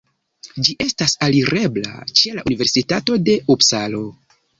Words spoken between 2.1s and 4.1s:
ĉe la universitato de Upsalo.